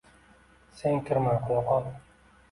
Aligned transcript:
Sen 0.79 0.95
kirmay 1.09 1.37
qo‘ya 1.49 1.59
qol. 1.67 1.85